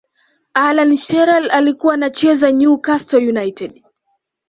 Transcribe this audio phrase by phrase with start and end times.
[0.53, 3.83] allan shearer alikuwa anacheza new castle united